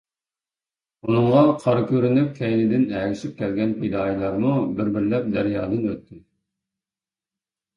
ئۇنىڭغا 1.07 1.43
قارا 1.65 1.83
كۆرۈنۈپ 1.91 2.31
كەينىدىن 2.39 2.85
ئەگىشىپ 3.01 3.35
كەلگەن 3.43 3.75
پىدائىيلارمۇ 3.83 4.55
بىر- 4.81 4.91
بىرلەپ 4.97 5.29
دەريادىن 5.37 5.87
ئۆتتى. 5.93 6.19